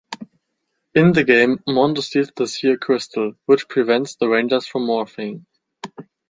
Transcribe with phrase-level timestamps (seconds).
[0.95, 5.45] In the game, Mondo steals the Zeo Crystal, which prevents the Rangers from morphing.